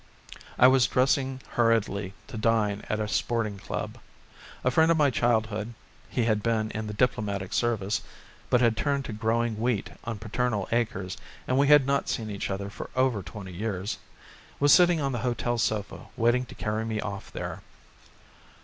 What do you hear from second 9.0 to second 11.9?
to growing wheat on paternal acres, and we had